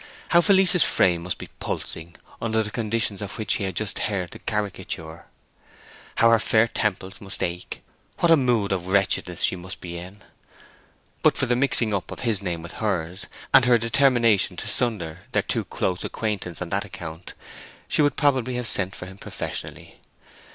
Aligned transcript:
How 0.29 0.41
Felice's 0.41 0.83
frame 0.83 1.21
must 1.21 1.37
be 1.37 1.49
pulsing 1.59 2.15
under 2.41 2.63
the 2.63 2.71
conditions 2.71 3.21
of 3.21 3.37
which 3.37 3.57
he 3.57 3.65
had 3.65 3.75
just 3.75 3.99
heard 3.99 4.31
the 4.31 4.39
caricature; 4.39 5.27
how 6.15 6.31
her 6.31 6.39
fair 6.39 6.67
temples 6.67 7.21
must 7.21 7.43
ache; 7.43 7.83
what 8.17 8.31
a 8.31 8.35
mood 8.35 8.71
of 8.71 8.87
wretchedness 8.87 9.43
she 9.43 9.55
must 9.55 9.79
be 9.79 9.99
in! 9.99 10.23
But 11.21 11.37
for 11.37 11.45
the 11.45 11.55
mixing 11.55 11.93
up 11.93 12.09
of 12.09 12.21
his 12.21 12.41
name 12.41 12.63
with 12.63 12.73
hers, 12.81 13.27
and 13.53 13.65
her 13.65 13.77
determination 13.77 14.57
to 14.57 14.67
sunder 14.67 15.19
their 15.33 15.43
too 15.43 15.65
close 15.65 16.03
acquaintance 16.03 16.63
on 16.63 16.69
that 16.69 16.83
account, 16.83 17.35
she 17.87 18.01
would 18.01 18.15
probably 18.17 18.55
have 18.55 18.65
sent 18.65 18.95
for 18.95 19.05
him 19.05 19.19
professionally. 19.19 19.99